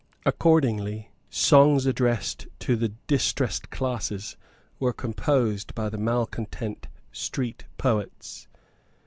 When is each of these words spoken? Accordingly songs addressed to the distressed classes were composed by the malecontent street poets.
Accordingly 0.25 1.11
songs 1.29 1.85
addressed 1.85 2.47
to 2.61 2.75
the 2.75 2.89
distressed 3.05 3.69
classes 3.69 4.35
were 4.79 4.93
composed 4.93 5.75
by 5.75 5.89
the 5.89 5.97
malecontent 5.99 6.87
street 7.11 7.65
poets. 7.77 8.47